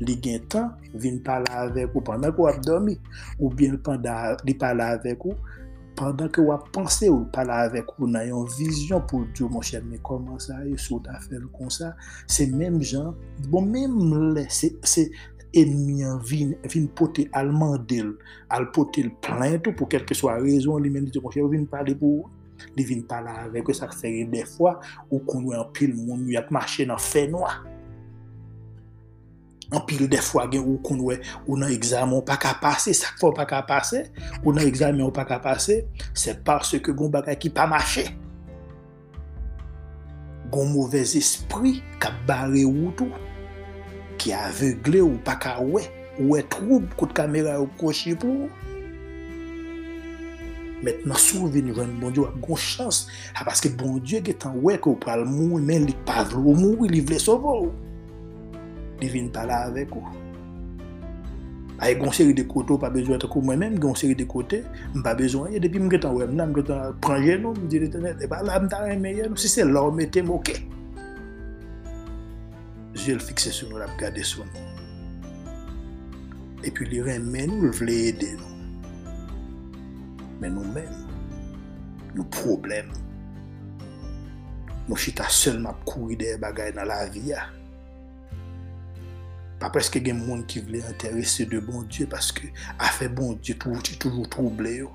[0.06, 0.68] li gen tan
[1.02, 2.94] vin pala avek ou pandan ke ou ap domi,
[3.40, 5.34] ou bien pandan li pala avek ou,
[5.98, 9.66] pandan ke ou ap panse ou pala avek ou nan yon vizyon pou diyo, mon
[9.66, 11.96] chèm, me koman sa, yon sou ta fel kon sa,
[12.30, 13.18] se menm jan,
[13.50, 15.08] bon menm le, se, se,
[15.58, 18.14] emyen vin, vin pote alman del,
[18.54, 21.98] al pote l plen pou kelke swa rezon li menm diyo, mon chèm, vin pale
[21.98, 22.40] pou ou,
[22.78, 24.78] li vin pala avek ou sa fere defwa
[25.10, 27.60] ou konwe an pil moun yak mache nan fe noa.
[29.74, 33.32] An pil defwa gen ou konwe ou nan examen ou pa ka pase sak fwa
[33.32, 34.06] ou pa ka pase
[34.44, 35.82] ou nan examen ou pa ka pase
[36.14, 38.06] se parce ke goun bagay ki pa mache
[40.54, 43.10] goun mouvez espri ka bare ou tou
[44.22, 45.88] ki avegle ou pa ka we
[46.20, 48.73] ou e troub kout kamera ou koshi pou ou
[50.84, 53.08] Maintenant, souvenez vous bon Dieu, a une chance.
[53.36, 56.26] Ah, parce que bon Dieu est en ouais que vous le mourir, mais il pas
[56.26, 57.70] voulu mourir, il voulait sauver.
[59.02, 60.06] Il vient pas là avec vous.
[61.80, 64.64] Avec une série de côtés, pas besoin de moi-même, une série de côtés,
[65.04, 65.48] pas besoin.
[65.52, 68.44] Et depuis que je suis en web, je prends genou, je dis l'éternel, et pas
[68.44, 69.38] là, je suis.
[69.38, 70.54] Si c'est là, mettez moqué.
[72.94, 74.52] Je vais le fixer sur nous, la regarder sur nous.
[76.64, 78.38] Et puis, les remet nous, il voulait aider.
[80.44, 80.92] men nou men.
[82.14, 82.92] Nou problem.
[84.86, 87.48] Nou chita sel map kouri de bagay nan la viya.
[89.62, 92.50] Pa preske gen moun ki vle interese de bon Diyo paske
[92.84, 94.90] afe bon Diyo touti toujou trouble yo.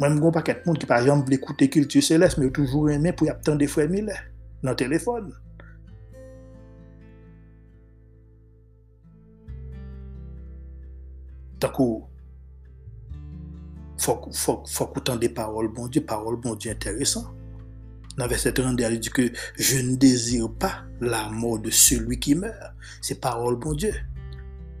[0.00, 3.14] Mwen mgon paket moun ki par exemple vle koute kiltu seles me yo toujou reme
[3.14, 4.18] pou yap tan defwe mi le
[4.66, 5.30] nan telefon.
[11.62, 12.02] Takou
[14.04, 17.34] faut, faut, faut des paroles, bon Dieu, paroles, bon Dieu, intéressant.
[18.18, 22.34] Dans verset 32, il dit que je ne désire pas la mort de celui qui
[22.34, 22.74] meurt.
[23.00, 23.94] C'est parole, bon Dieu.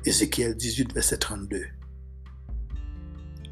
[0.04, 1.64] Ézéchiel 18, verset 32.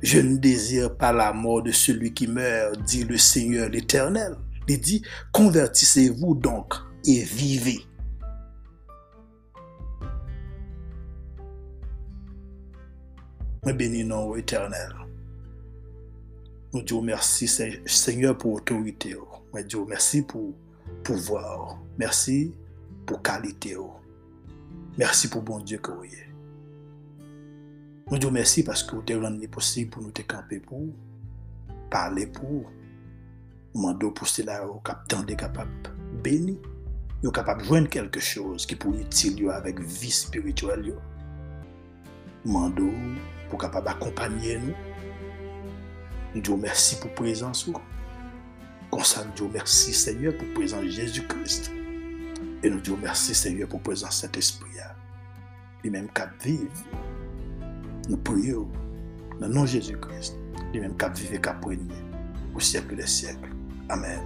[0.02, 4.36] Je ne désire pas la mort de celui qui meurt, dit le Seigneur l'Éternel.
[4.68, 5.02] Il dit,
[5.32, 6.74] convertissez-vous donc
[7.06, 7.80] et vivez.
[13.64, 14.92] Mais béni non éternel.
[16.72, 17.46] Nous disons merci
[17.86, 19.14] Seigneur pour autorité.
[19.54, 20.54] Nous disons merci pour
[21.04, 21.78] pouvoir.
[21.98, 22.54] Merci
[23.04, 23.76] pour qualité.
[24.96, 26.28] Merci pour bon Dieu que vous êtes.
[28.10, 30.86] Nous disons merci parce que vous avez rendu possible pour nous camper pour
[31.90, 32.70] parler pour
[33.74, 35.70] demander pour cela au capitaine de capable
[36.22, 36.58] béni
[37.22, 40.94] yo capable joindre quelque chose qui pour utile avec vie spirituelle
[42.44, 42.90] Mando
[43.48, 44.74] pour capable accompagner nous
[46.40, 47.68] Dieu merci pour présence.
[48.90, 51.70] Comme ça, nous disons merci Seigneur pour présence Jésus-Christ.
[52.62, 54.70] Et nous disons merci Seigneur pour présence Saint-Esprit.
[54.80, 54.94] Hein.
[55.82, 56.68] Lui-même qui vive.
[58.08, 58.68] Nous prions
[59.40, 60.36] dans le nom de Jésus-Christ.
[60.72, 61.48] Lui-même qui vive et qui
[62.54, 63.50] au siècle des siècles.
[63.88, 64.20] Amen.